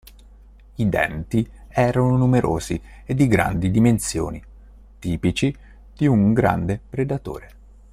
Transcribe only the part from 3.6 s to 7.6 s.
dimensioni, tipici di un grande predatore.